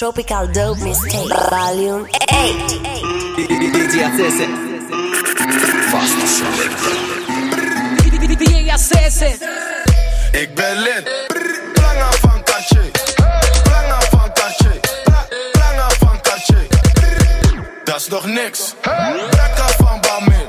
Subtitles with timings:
[0.00, 2.80] Tropical Dope Mixtape Volume 8
[3.36, 4.38] DJ ACS
[5.90, 6.16] Vast
[8.38, 9.20] DJ ACS
[10.32, 11.26] Ik ben lid.
[11.72, 12.90] Planga van Cartier
[13.62, 14.80] Planga van Cartier
[15.52, 16.66] Planga van Cartier
[17.84, 18.74] Dat is nog niks.
[19.30, 20.46] Brakka van Balmain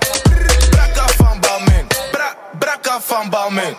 [0.69, 3.75] Brakka van Balmain Bra Brakka van Balmain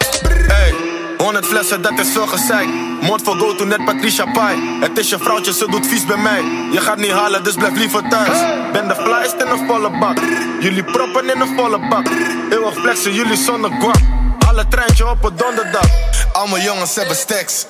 [0.48, 2.68] Hey 100 flessen, dat is veel gezeik.
[3.00, 4.78] Moord voor go to net Patricia Pai.
[4.80, 6.42] Het is je vrouwtje, ze doet vies bij mij.
[6.72, 8.38] Je gaat niet halen, dus blijf liever thuis.
[8.72, 10.18] Ben de flyest in een volle bak.
[10.60, 12.06] Jullie proppen in een volle bak.
[12.50, 14.00] Eeuwig flexen, jullie zonder guap.
[14.48, 15.86] Alle treintje op een donderdag.
[16.32, 17.66] Allemaal jongens hebben stacks.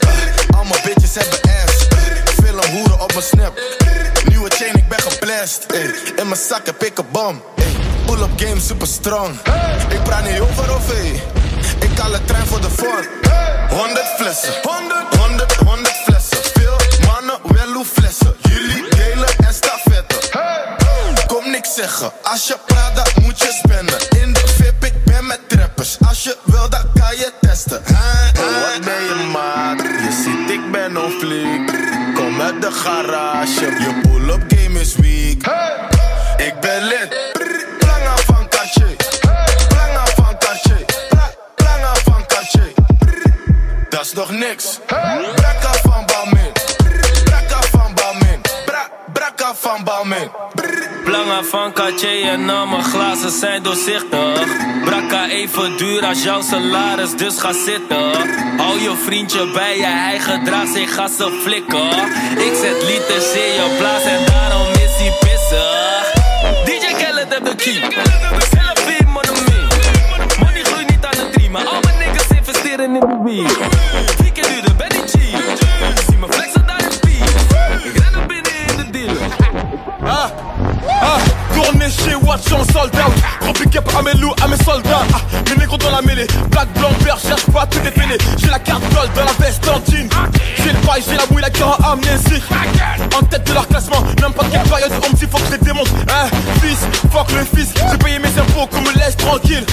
[0.54, 1.86] Allemaal bitches hebben ass.
[2.44, 3.60] Film hoeren op mijn snap.
[4.28, 5.66] Nieuwe chain, ik ben geblest.
[6.16, 7.42] In mijn zak heb ik een bom.
[8.06, 9.30] Pull-up game super strong.
[9.88, 10.92] Ik praat niet over of.
[11.78, 13.06] Ik haal de trein voor de vorm.
[13.72, 14.52] 100 flessen.
[14.62, 16.38] 100, 100, 100 flessen.
[16.54, 16.76] Veel
[17.06, 18.34] mannen, wel hoe flessen.
[18.42, 20.18] Jullie delen en stafetten.
[21.26, 22.12] Kom niks zeggen.
[22.22, 23.98] Als je praat, dan moet je spenden.
[24.22, 25.96] In de VIP, ik ben met trappers.
[26.08, 27.78] Als je wil, dan kan je testen.
[27.78, 29.80] Oh, wat ben je maat?
[29.80, 31.66] Je ziet, ik ben on fleek.
[32.14, 33.60] Kom uit de garage.
[33.60, 35.46] Je pull-up game is weak.
[36.36, 37.21] Ik ben lid.
[44.14, 44.78] Nog niks.
[44.86, 46.52] Brakka van Balmain.
[47.24, 48.40] Brakka van Balmain.
[48.64, 50.30] Bra Brakka van Balmain.
[51.04, 54.46] Plangen van Cartier en al mijn glazen zijn doorzichtig.
[54.84, 58.12] Brakka even duur als jouw salaris, dus ga zitten.
[58.56, 61.90] Hou je vriendje bij je, hij gedraagt zich, ga ze flikken.
[62.46, 66.12] Ik zet liters in je blaas en daarom is hij pissig.
[66.64, 67.80] DJ Khaled heb de key.
[68.50, 69.30] Selfie, money
[70.38, 73.81] Money groeit niet aan de tree, maar al mijn niggas investeren in de weed.
[81.96, 83.31] Tourner chez Watch en sold out.
[83.42, 85.02] Gros big up à mes loups, à mes soldats.
[85.14, 86.26] Ah, mes négros dans la mêlée.
[86.50, 88.16] Black, blanc, vert, cherche pas tout défilé.
[88.38, 90.08] J'ai la carte gold dans la veste en jean.
[90.56, 92.44] J'ai le bail, j'ai la mouille, la en amnésique.
[93.16, 95.58] En tête de leur classement, n'importe quelle période, on me dit faut que je les
[95.58, 95.88] démonte.
[96.08, 96.28] Hein,
[96.62, 97.74] fils, fuck le fils.
[97.90, 99.64] J'ai payé mes impôts, qu'on me laisse tranquille.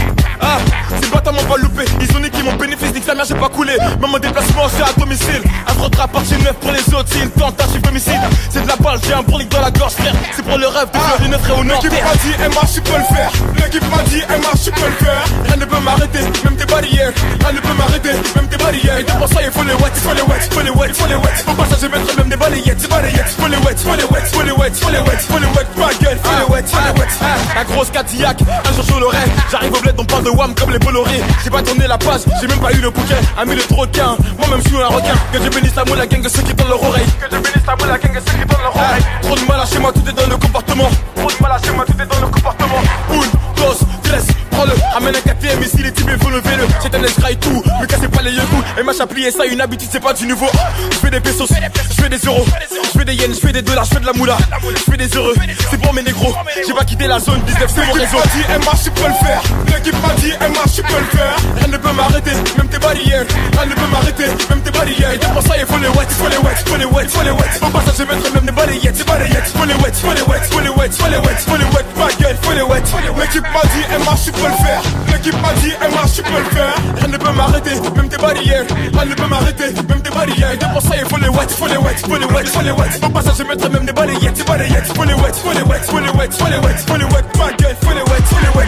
[0.41, 0.57] Ah,
[1.01, 1.85] ces bâtards m'ont pas loupé.
[2.01, 3.77] Ils ont niqué mon bénéfice, nique sa mère, j'ai pas coulé.
[4.01, 5.41] Même mon déplacement, c'est à domicile.
[5.67, 8.21] Un contrat partie neuf pour les autres, c'est une tentative d'homicide.
[8.49, 10.13] C'est de la balle, j'ai un brolic dans la gorge, frère.
[10.35, 11.81] C'est pour le rêve de faire une frère au nord.
[11.83, 13.31] L'équipe m'a dit, MH, je peux le faire.
[13.61, 14.21] L'équipe m'a dit,
[14.63, 15.23] je peux le faire.
[15.45, 17.11] Rien ne peut m'arrêter, même tes barrières.
[17.39, 18.99] Rien ne peut m'arrêter, même tes barrières.
[18.99, 20.87] Et pour ça, il faut les wet, il faut les wet, il faut les wet,
[20.89, 21.43] il faut les wet.
[21.45, 23.35] Faut pas je mettre même des balayettes, des balayettes.
[23.39, 25.67] Faut les wet, faut les wet, faut les wet, faut les wet, faut les wet,
[25.77, 27.07] ma gueule, faut les wet, faut les wet.
[27.55, 29.17] La grosse Cadillac, un jour je l'aurai.
[29.51, 31.21] J'arrive au bled, on parle de Wham comme les Bolloré.
[31.43, 33.15] J'ai pas tourné la page, j'ai même pas eu le bouquet.
[33.37, 35.15] Ami le troquin, moi-même je suis un requin.
[35.31, 37.05] Que je bénisse la moule, la gang de ceux qui donnent leur oreille.
[37.19, 39.03] Que je bénisse la moule, la gang de ceux qui donnent leur oreille.
[39.21, 40.89] Trop de mal à chez moi, tout est dans le comportement.
[41.15, 42.81] Trop de mal à chez moi, tout est dans le comportement.
[43.13, 43.21] Une,
[44.99, 46.67] Ramène un quatrième ici, les types, faut lever le.
[46.81, 48.41] C'est un escraille tout, me cassez pas les yeux
[48.77, 50.47] Et m'a plié ça, une habitude, c'est pas du nouveau.
[50.91, 52.43] Je fais des pesos, je fais des euros,
[52.83, 54.37] je fais des yens, je fais des dollars, je fais de la moula.
[54.75, 55.35] Je fais des heureux,
[55.71, 56.35] c'est pour mes négros.
[56.67, 58.17] J'ai pas quitté la zone 19, c'est mon réseau.
[58.33, 59.41] Dit, MH, je peux le faire.
[59.67, 61.35] L'équipe m'a dit, MH, je peux le faire.
[61.55, 63.25] Rien ne peut m'arrêter, même tes barrières.
[63.53, 65.13] Rien ne peut m'arrêter, même tes barrières.
[65.13, 67.03] Et pour ça, il faut les wet, il faut les wet, il faut les wet,
[67.03, 67.51] il faut les wet.
[67.61, 69.53] Au passage, je mettre même des balayettes, des balayettes.
[69.55, 71.35] Faut les wet, il faut les wet, il faut les wet, il faut les wet,
[71.39, 72.83] il faut les wet, ma gueule, faut les wet.
[73.19, 74.88] L'équipe m'a dit, MH, je peux le faire.
[75.11, 76.75] L'équipe m'a dit, MH, je peux le faire.
[76.95, 78.65] Rien ne peut m'arrêter, même tes barrières.
[78.93, 80.51] Rien ne peut m'arrêter, même tes barrières.
[80.53, 82.71] Et pour ça, il faut les wet, faut les wet, faut les wet, faut les
[82.71, 82.99] wet.
[83.03, 84.91] Au passage, je mettre même des balayettes, des balayettes.
[84.95, 87.25] Faut les wet, faut les wet, faut les wet, faut les wet, faut les wet,
[87.37, 88.67] ma gueule, faut les wet, faut les wet.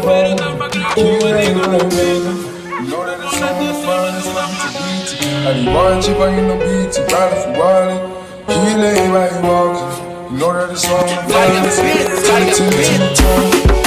[0.00, 2.32] fuera tan bacano, digo no venga.
[2.88, 3.54] Know that it's all
[3.84, 5.46] fine, be time to beat it.
[5.46, 7.12] I didn't want you, but you know beat it.
[7.12, 8.02] Right if you want it,
[8.48, 10.32] heal you walk it.
[10.32, 13.79] Know that it's all fine, it's time to beat it.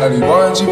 [0.00, 0.66] Like, why'd you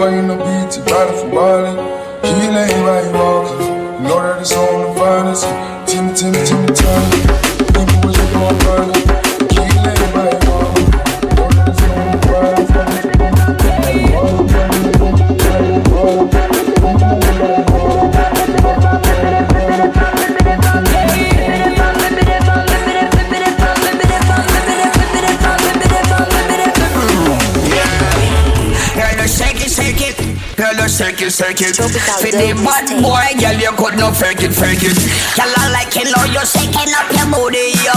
[31.59, 31.77] fake it.
[31.77, 34.95] For the bad boy, girl, you could not fake it, fake it.
[35.35, 37.95] Girl, I like it, know you're shaking up your booty, yo.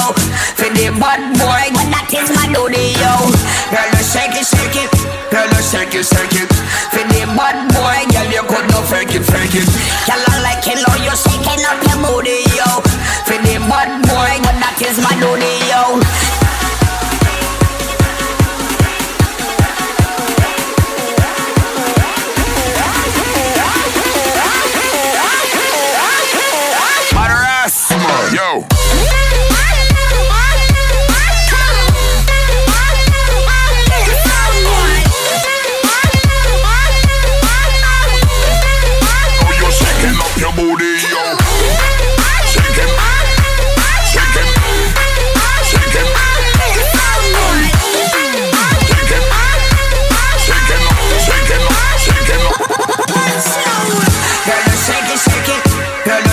[0.57, 3.13] For the bad boy, but that is my duty, yo.
[3.69, 4.91] Girl, you shake it, shake it.
[5.29, 6.51] Girl, you shake it, shake it.
[6.89, 9.69] For the bad boy, girl, you could not fake it, fake it.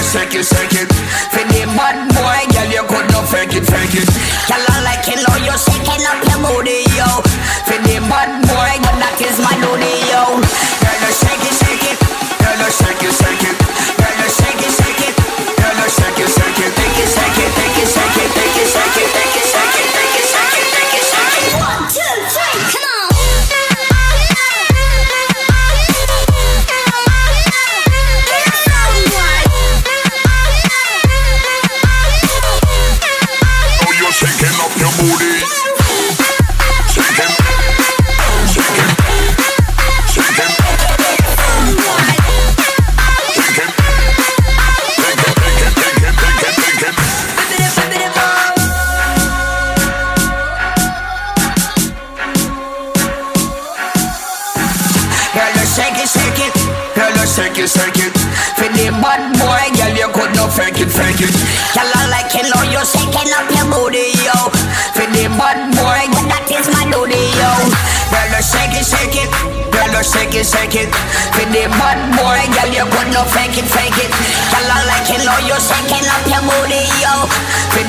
[0.08, 1.37] shake it, shake it.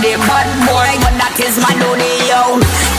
[0.02, 2.99] the bad boy, but that is my money, yo.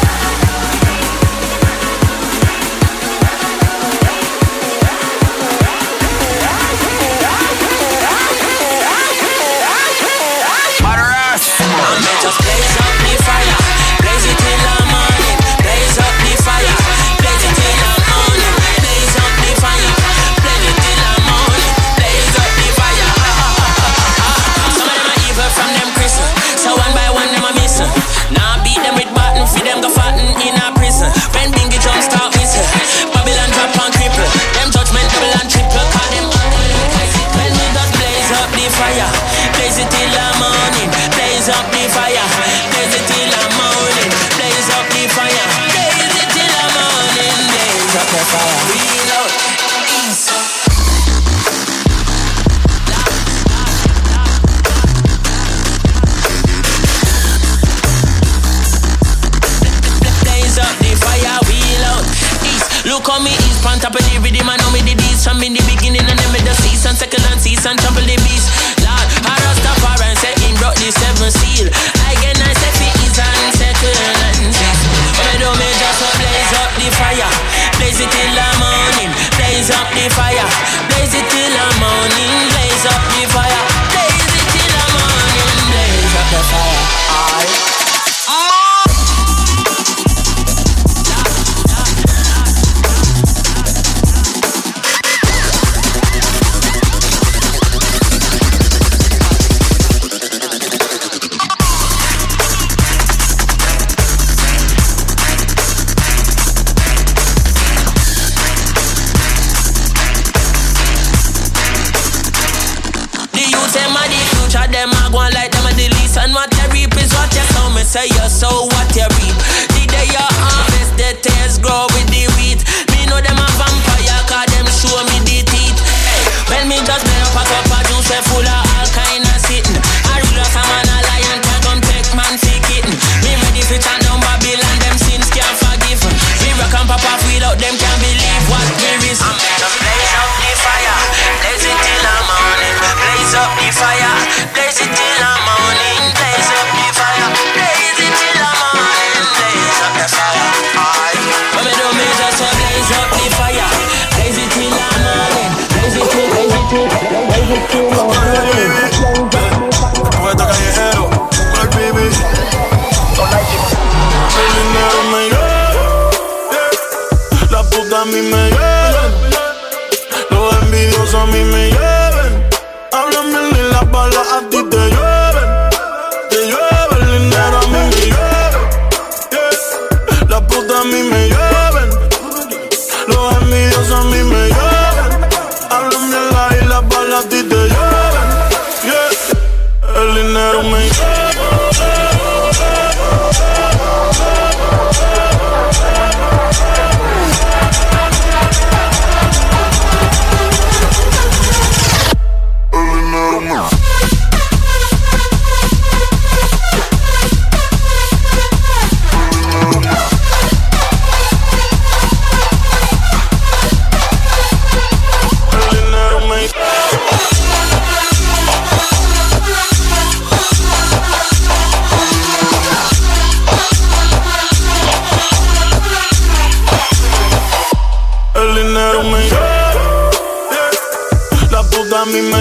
[232.15, 232.40] in my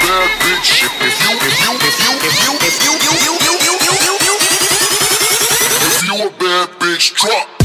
[0.00, 0.84] bad bitch.
[0.84, 3.94] If you, if you, if you, if you, if you, you, you, you, you, you,
[4.06, 4.34] you, you,
[5.86, 7.57] if you a bad bitch, drop.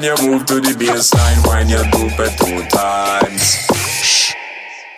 [0.00, 3.68] When you move to the baseline, wind your doop it two times.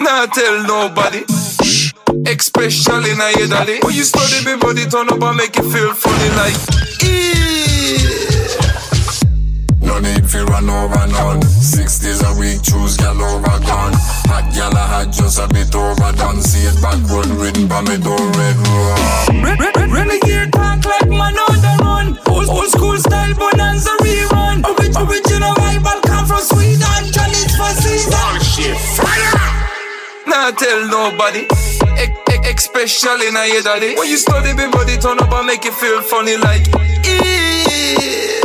[0.00, 1.24] Nah tell nobody.
[1.64, 1.92] Shh,
[2.26, 3.80] Especially now your daddy.
[3.82, 6.56] When you study me body turn up and make you feel funny like.
[7.02, 8.21] "Eh."
[9.92, 11.42] No need fi run over none.
[11.42, 13.92] Six days a week, choose gal over gun.
[14.32, 16.40] Hot gal a hot, just a bit overdone.
[16.40, 19.44] See it backward, written by me door red rum.
[19.44, 22.06] Re- re- Renegade talk like man on the run.
[22.24, 24.64] Old, old school style bonanza rerun.
[24.64, 27.02] Ori- original Bible come from Sweden.
[27.12, 28.16] Chalice for season.
[30.24, 31.44] Nah tell nobody.
[32.48, 33.94] Especially now your daddy.
[33.96, 36.64] When you study me body turn up and make you feel funny like.
[37.04, 38.41] "Eh."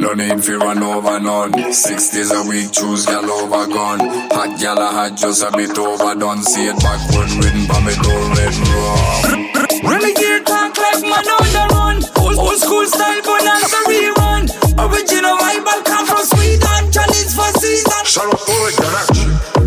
[0.00, 1.52] No need fi run over none.
[1.74, 4.00] Six days a week, choose gal over gun.
[4.32, 6.40] Hot gal a hot, just a bit overdone.
[6.40, 9.44] See it backward, written by me door red rum.
[9.84, 11.96] Renegade talk like man on the run.
[12.16, 14.48] Old, old school style bonanza rerun.
[14.80, 16.82] Original Bible come from Sweden.
[16.88, 18.00] Chalice for season.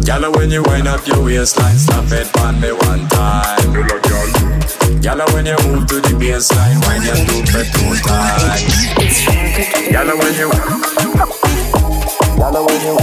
[0.02, 3.70] Gal when you wind up your waistline, slap it on me one time.
[5.00, 9.33] Gal when you move to the baseline, wind your doop it two times.
[9.54, 10.50] Gal when you,
[12.38, 12.98] gal when you.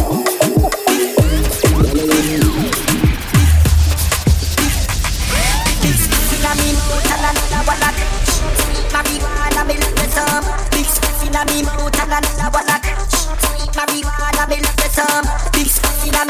[8.91, 10.43] Marijuana me love the some.
[10.73, 13.15] Big spice inna me mouth and another one a catch.
[13.71, 15.27] Marijuana me love the some.
[15.53, 16.25] Big spice inna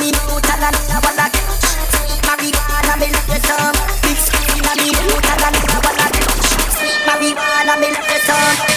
[0.52, 1.64] and another one a catch.
[2.28, 3.72] Marijuana me love the some.
[4.04, 6.52] Big spice inna me mouth and another one a catch.
[7.08, 8.69] Marijuana me love the some.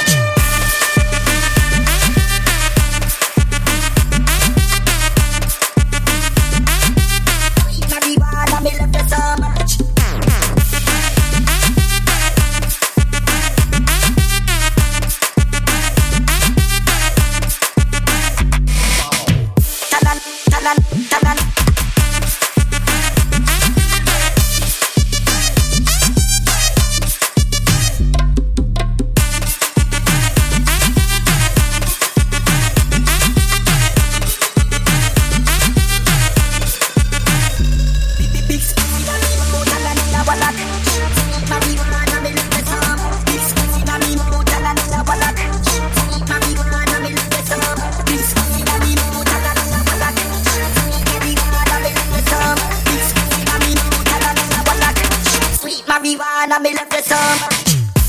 [56.03, 57.39] me wanna me left the some.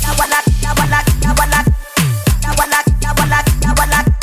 [0.02, 1.61] Yawala, yawala, yawala,
[2.42, 4.13] yawala, yawala, yawala, yawala.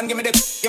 [0.00, 0.59] and give me the.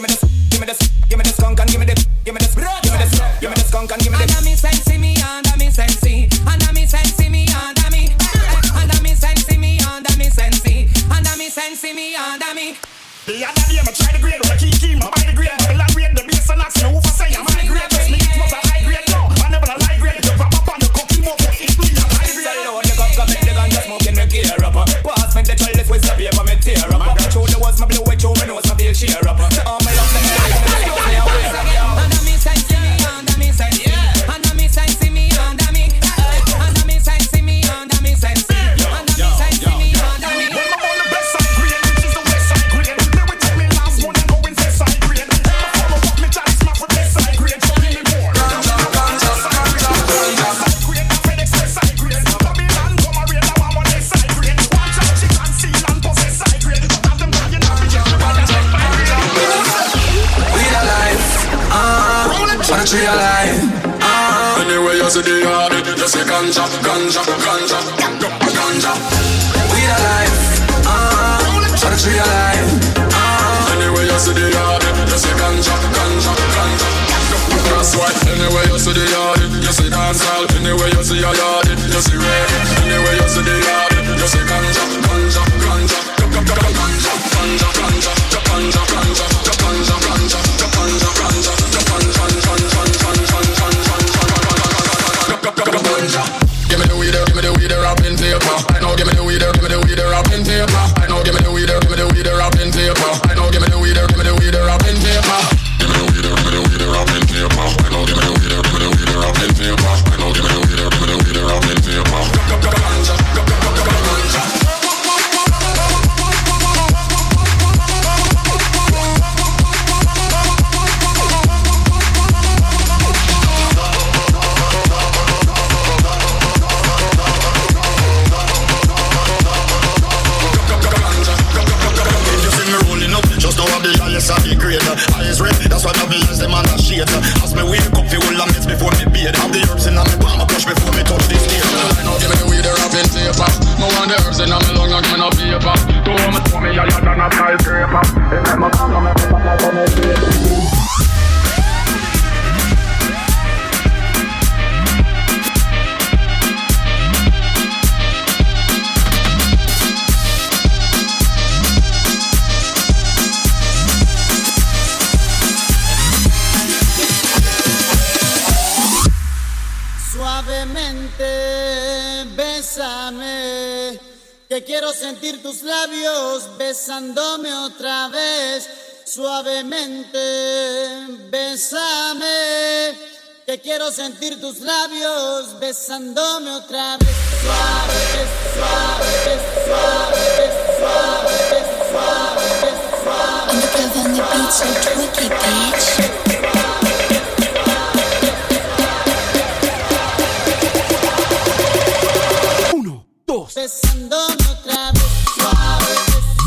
[203.31, 205.95] Besándome otra vez suave,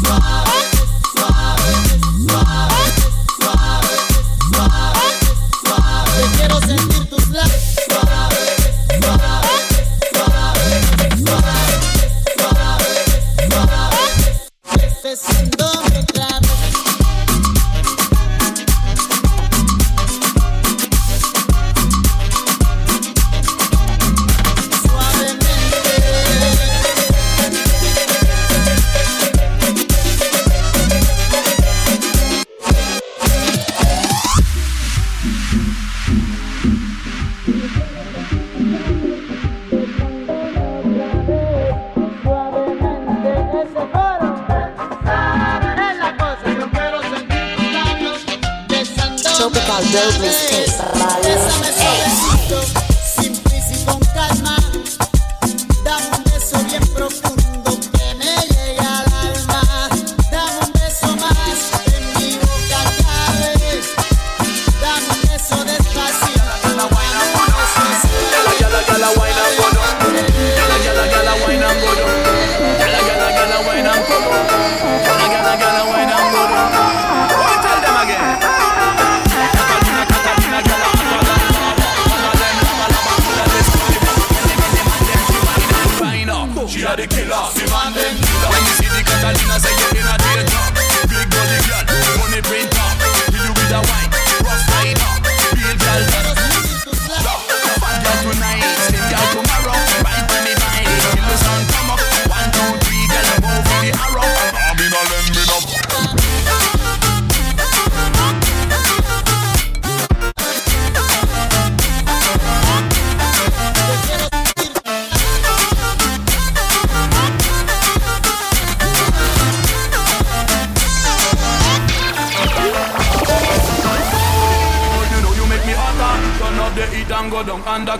[0.04, 0.73] suave,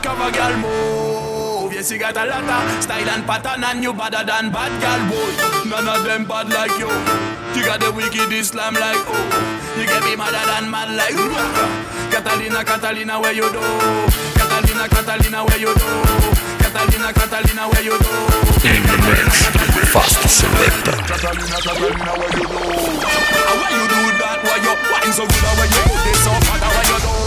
[0.02, 0.57] down undercover, girl.
[0.59, 1.72] Move.
[1.72, 5.02] Yes, you got a lot of style and pattern, and you better than bad girl,
[5.11, 5.68] boy.
[5.68, 6.88] None of them bad like you.
[7.54, 9.78] You got the wicked Islam like oh.
[9.78, 12.11] You get me madder than mad like oh.
[12.11, 13.62] Catalina, Catalina, where you do?
[14.35, 15.88] Catalina, Catalina, where you do?
[16.62, 18.11] Catalina, Catalina, where you do?
[18.66, 19.46] In the mix,
[19.90, 20.98] Fast Selector.
[21.11, 22.59] Catalina, Catalina, where you do?
[23.59, 24.38] Why you do that?
[24.42, 25.42] Why you wine so good?
[25.59, 26.62] Why you put this fat?
[26.62, 27.23] Why you do?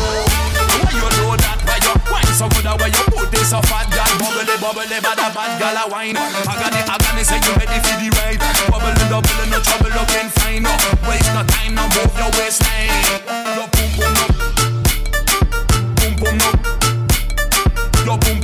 [0.83, 1.57] Why you do that?
[1.65, 2.67] Why you wine so good?
[2.67, 3.87] Why you put this so fat?
[3.89, 6.17] Girl, bubbly, bubbly, bad, bad, girl, a wine.
[6.17, 8.41] Agony, agony, say you ready for the ride.
[8.69, 10.63] Bubbling, doubling, no trouble, looking fine.
[10.63, 10.73] No
[11.09, 12.93] waste no time, no move your waistline.
[13.57, 14.25] Yo, boom, boom, no.
[15.97, 16.49] Boom, boom, no.
[18.05, 18.17] Yo, no.
[18.17, 18.36] Boom,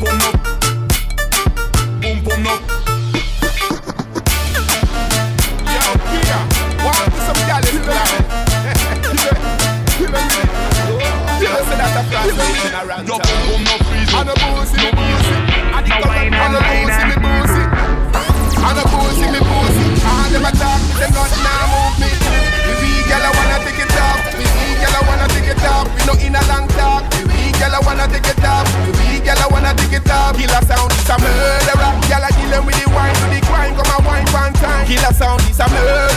[12.24, 14.08] Yo, boom, boom, no freeze.
[14.16, 15.36] And a boozy, me boozy.
[15.76, 17.64] And the No color, wine and and a wine boozy, me boozy.
[18.64, 19.86] And a boozy, me boozy.
[20.08, 22.08] And them attack, them not now move me.
[22.16, 24.24] The wee gal I wanna take it off.
[24.32, 25.86] The wee gal I wanna take it off.
[25.92, 27.04] We no in a long talk.
[27.12, 28.72] The wee gal I wanna take it off.
[28.72, 30.32] The wee gal I wanna take it off.
[30.40, 31.92] Killer sound is a murderer.
[32.08, 34.88] Gal I dealing with the wine, do the crime, come a wine one time.
[34.88, 36.13] Killer sound is a murderer.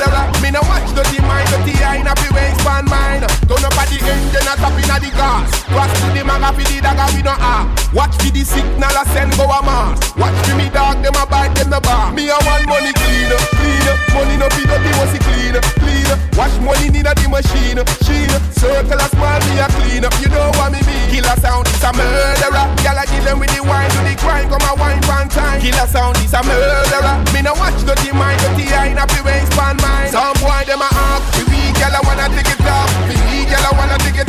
[4.47, 5.64] Engine, not up inna the gas.
[5.66, 6.40] Cross to the man.
[6.40, 7.66] maga fi the dagger we no ah.
[7.92, 9.99] Watch for the signal I send go a mass.
[10.16, 12.12] Watch for me dog them a bite them the bar.
[12.12, 13.97] Me a want money cleaner, cleaner.
[14.14, 16.16] Money no up the must cleaner, cleaner.
[16.38, 18.30] Watch money need a the machine, sheen.
[18.55, 20.05] Circle a small me a clean.
[20.22, 21.07] You know what me mean?
[21.11, 22.66] Killer sound is a murderer.
[22.82, 24.49] Gyal a kill them with the wine to the crime.
[24.49, 25.61] Come a wine one time.
[25.61, 27.16] Killer sound is a murderer.
[27.34, 30.11] Me no watch dirty mind, dirty eye, the waist pan mine.
[30.11, 32.90] Some boy them a ask, weak gyal a wanna take it off.
[33.09, 34.25] Weak gyal a wanna take it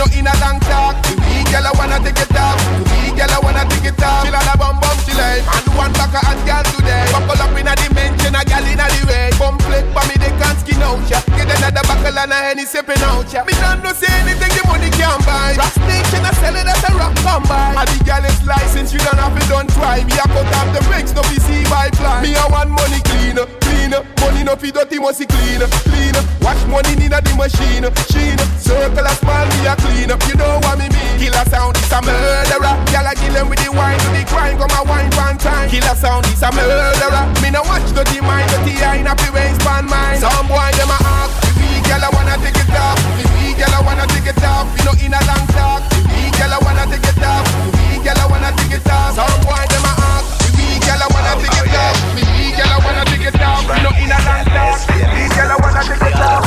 [0.00, 0.08] off.
[0.14, 0.96] We no in a long talk.
[1.26, 2.87] Weak gyal a wanna take it off.
[3.28, 4.24] Gyal a wanna take it off.
[4.24, 7.04] She la bum bum she like, and one back a hot gyal today.
[7.12, 9.28] Buckle up in a dimension, a gyal in a the way.
[9.36, 11.20] Bum plate for me they can't skin out ya.
[11.36, 13.44] Get another buckle and a henny sipping out ya.
[13.44, 15.52] Me don't know say anything the money can't buy.
[15.60, 17.14] Rock station a sell it as a rock
[17.44, 17.76] by.
[17.76, 20.04] And the gyal is license, you don't have to done try.
[20.08, 22.24] Me a cut off the brakes, no PC by fly.
[22.24, 24.00] Me a want money cleaner, cleaner.
[24.24, 26.16] Money no fi dirty, must clean, clean.
[26.40, 28.40] Watch money in a the machine, sheen.
[28.56, 30.22] Circle a small, me a clean up.
[30.24, 31.14] You know what me mean?
[31.20, 32.74] Killer sound is a murderer.
[32.88, 35.68] Gyal a kill him with the wine, to the crime, come a wine one time.
[35.68, 37.26] Killer sound is a murderer.
[37.42, 40.18] Me no watch dirty mind, dirty eye, not fi waste pan mine.
[40.18, 42.98] Some boy them a ask, the weak gyal a wanna take it off.
[43.18, 44.66] The weak gyal a wanna take it off.
[44.78, 45.82] You know in a long talk.
[45.90, 47.44] The weak gyal a wanna take it off.
[47.44, 49.14] The weak gyal a wanna take it off.
[49.18, 51.96] Some boy them a ask, the weak gyal a wanna take it off.
[52.14, 53.62] The weak gyal a wanna take it off.
[53.66, 54.78] You know in a long talk.
[54.86, 56.46] The weak gyal a wanna take it off.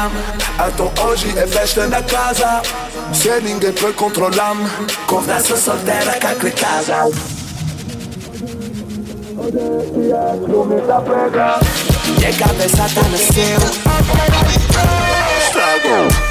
[0.00, 2.60] Legame la cam Anto oggi è festa na casa
[3.10, 4.68] Se ninguém può controllarmi
[5.06, 7.08] Conversa soltera cacre casa.
[12.18, 13.58] E cabeça tá no seu
[15.38, 16.29] Estrago Estrago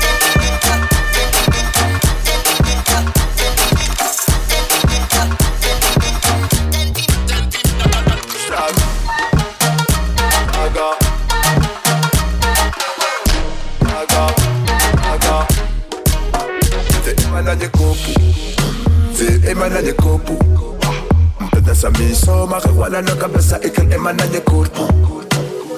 [22.50, 24.88] marihuana na cabeza y que el emana de cuerpo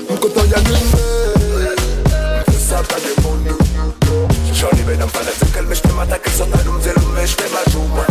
[0.10, 1.04] Mkoto ya glimbe
[2.48, 3.58] Mkisata de mundu
[4.54, 8.06] Shoni bedam fana zinkel mishtema takil sotanum zilum mishtema juma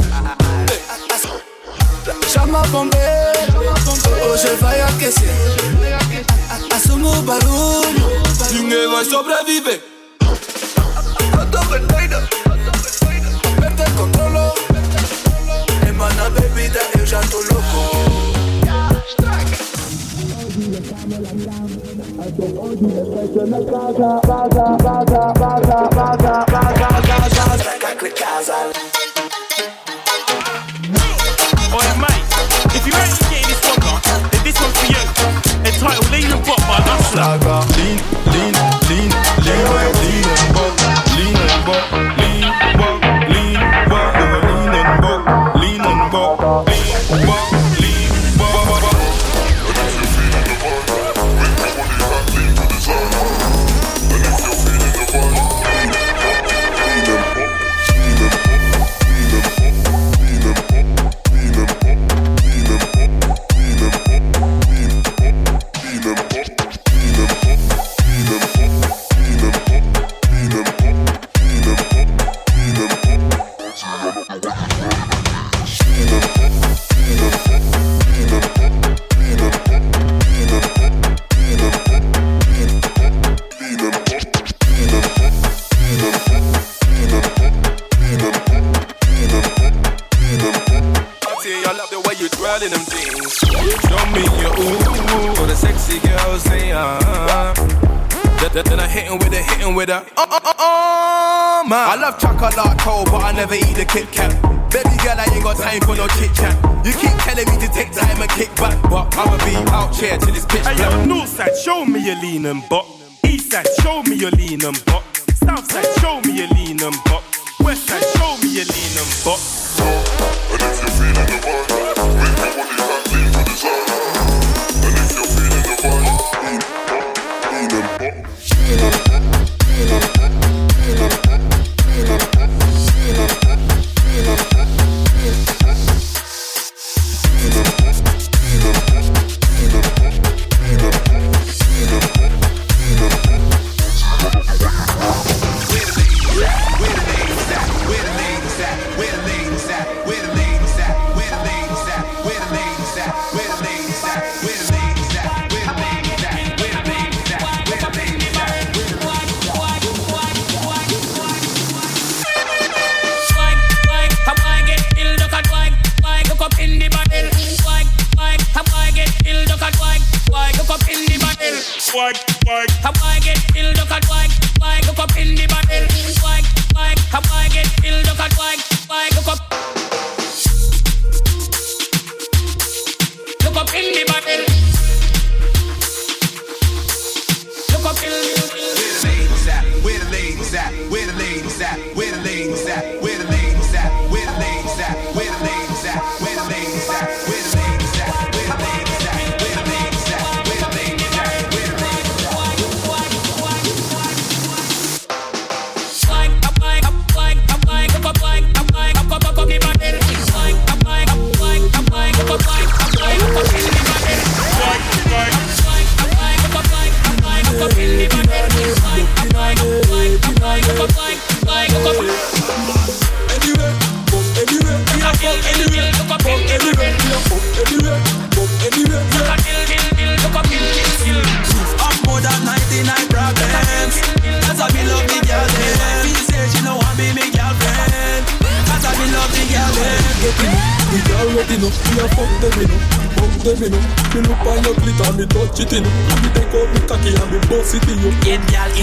[2.32, 2.98] Chama bombe
[4.28, 5.30] Hoje vai aquecer
[6.76, 8.10] Assumo o barulho
[8.52, 9.80] Ninguém vai sobreviver
[10.20, 12.28] Eu tô vermelho
[13.58, 14.52] Perde controlo
[15.88, 18.29] Emana bebida, eu já tô louco
[28.02, 28.79] Oi,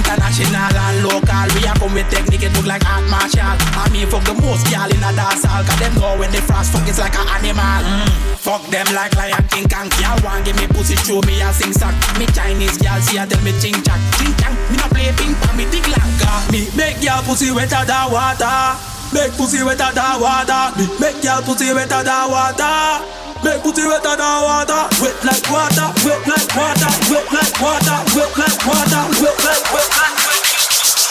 [0.07, 1.47] international and local.
[1.51, 3.43] We are come with technique, it look like art martial.
[3.43, 6.39] I mean, fuck the most gal in a dance hall, cause them know when they
[6.39, 7.83] frost fuck it's like an animal.
[7.83, 8.39] Mm.
[8.39, 11.75] Fuck them like Lion King and Gal one give me pussy, show me a sing
[11.75, 11.93] song.
[12.15, 14.55] Me Chinese gal, see I tell me ching chang, ching chang.
[14.71, 16.31] Me no play ping pong, me think lanka.
[16.55, 18.79] Me make your pussy wetter than water.
[19.11, 20.71] Make pussy wetter than water.
[20.79, 23.26] Me make your pussy wetter than water.
[23.43, 24.81] Make booty wetter than water.
[25.01, 25.87] Wet like water.
[26.05, 26.91] Wet like water.
[27.11, 27.97] Wet like water.
[28.15, 29.03] Wet like water.
[29.21, 30.43] Wet like wet like wet.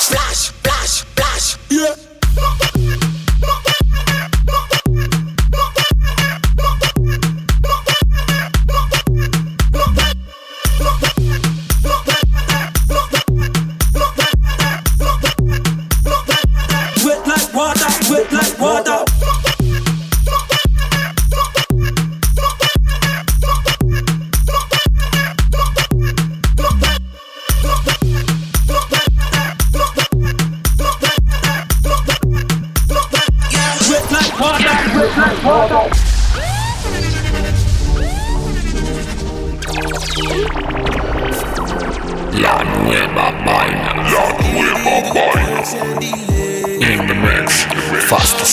[0.06, 1.56] Splash, splash, splash.
[1.70, 2.05] Yeah.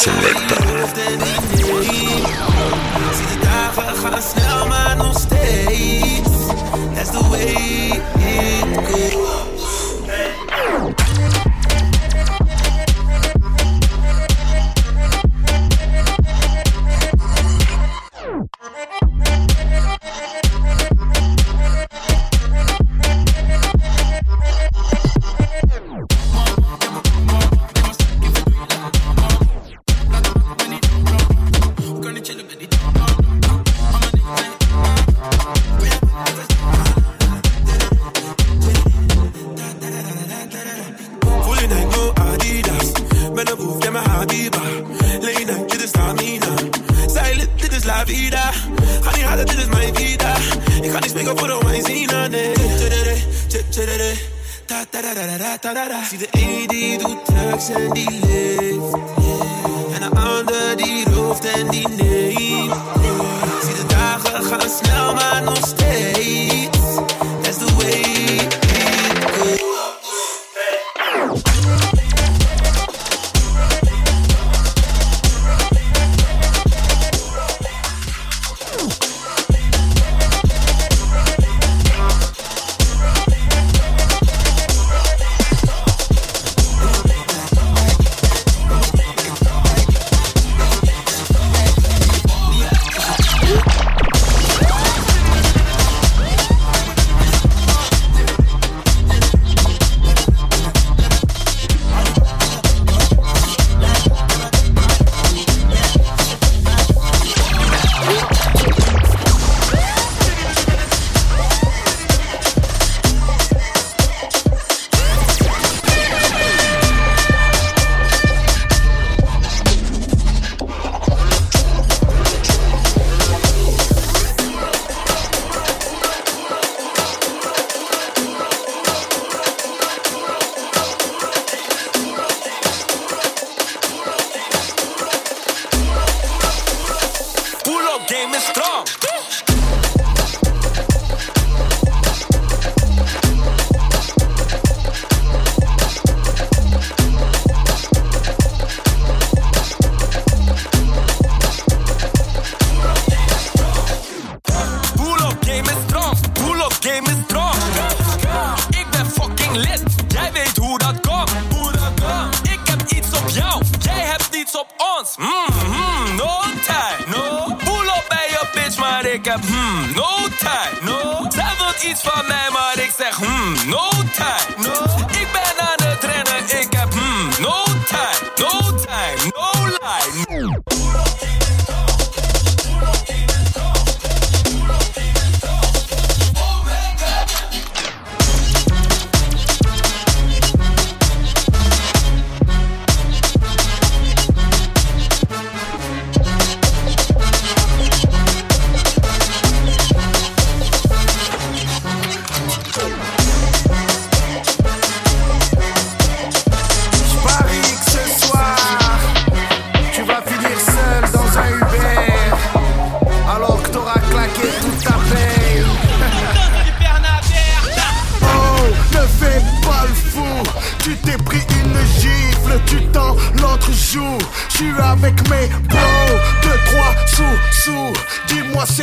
[0.04, 0.63] Selecta.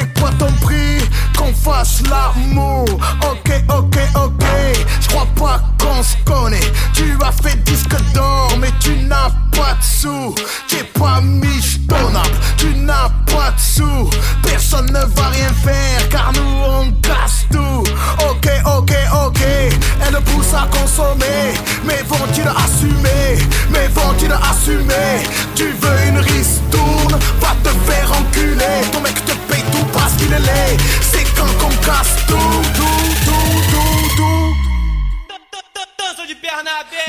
[0.00, 0.98] C'est quoi ton prix,
[1.36, 2.86] qu'on fasse l'amour.
[3.22, 4.44] Ok, ok, ok,
[5.00, 6.72] je crois pas qu'on se connaît.
[6.94, 10.34] Tu as fait disque d'or, mais tu n'as pas de sous.
[10.68, 14.10] T'es pas michetonnable, tu n'as pas de sous.
[14.42, 17.84] Personne ne va rien faire, car nous on casse tout.
[18.30, 18.92] Ok, ok,
[19.26, 19.40] ok,
[20.06, 21.54] elle pousse à consommer.
[21.84, 23.38] Mais vont-ils assumer
[23.70, 25.24] Mais vont-ils assumer
[25.54, 27.18] Tu veux une ristourne?
[27.40, 29.62] Va te faire enculer Ton mec te paye
[31.02, 32.36] C'est quand qu'on casse tout,
[32.74, 32.84] tout,
[33.24, 34.54] tout, tout, tout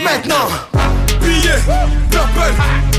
[0.04, 0.48] Maintenant
[1.22, 1.62] Billets,
[2.10, 2.54] purple,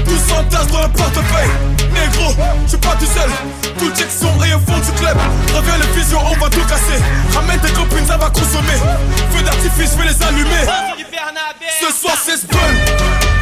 [0.04, 1.50] tous en dans le portefeuille.
[1.92, 3.30] Négro, je suis pas tout seul.
[3.78, 5.18] Tout check son et au fond du club.
[5.54, 7.02] Reviens le vision, on va tout casser.
[7.34, 8.78] Ramène tes copines, ça va consommer.
[9.32, 10.64] Feu d'artifice, je vais les allumer.
[11.80, 13.41] Ce soir, c'est Spun.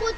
[0.00, 0.12] 我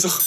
[0.00, 0.20] bezig.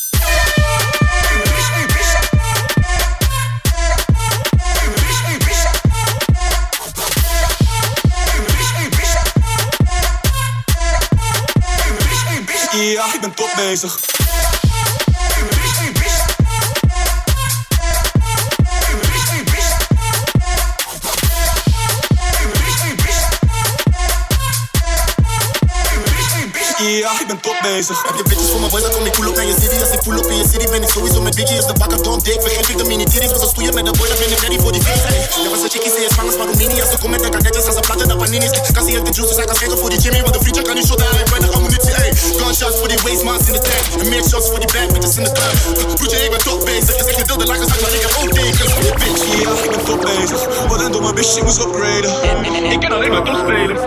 [12.72, 14.03] Ja, ik ben top bezig.
[27.34, 27.98] Ben top bezig.
[28.08, 29.78] Heb je bitches voor mijn boys, dan kom ik cool op naar je city.
[29.86, 31.58] Als ik voel op in je city, ben ik sowieso met Biggie.
[31.62, 33.32] Als de bakker don't dik, vergeet ik de mini titties.
[33.36, 35.04] Was als stoeien met de boy, dan ben ik ready voor die feest.
[35.46, 36.82] Er was een chickie, ze is Spaans, maar Roemenië.
[36.84, 38.52] Als ze komt met de kadetjes, gaan ze platten de paninis.
[38.76, 40.22] Kassie heeft de juice, dus hij kan schenken voor die Jimmy.
[40.26, 41.94] Want de vriendje kan niet shotten, hij heeft weinig ammunitie.
[42.02, 42.10] Ey.
[42.40, 43.86] Gunshots voor die waste mans in de tank.
[44.02, 45.56] En meer shots voor die bad bitches in de club.
[45.98, 46.96] Broertje, ik ben top bezig.
[47.00, 49.22] Je zegt je deelde lakens uit, maar ik heb ook je bitch.
[49.46, 50.42] Ja, ik ben top bezig.
[50.70, 52.12] Wat een domme bitch, ik moest upgraden.
[52.74, 53.82] Ik ken alleen maar topspelers.